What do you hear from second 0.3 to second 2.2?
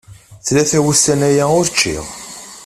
Tlata wussan aya ur ččiɣ.